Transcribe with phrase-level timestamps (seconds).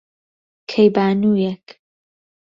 [0.69, 1.65] کەیبانوویەک،